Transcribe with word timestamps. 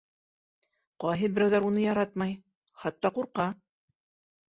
Ҡайһы 1.03 1.29
берәүҙәр 1.35 1.69
уны 1.69 1.85
яратмай, 1.85 2.37
хатта 2.85 3.15
ҡурҡа. 3.19 3.51